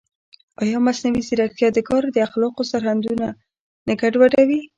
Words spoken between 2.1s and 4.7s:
د اخلاقو سرحدونه نه ګډوډوي؟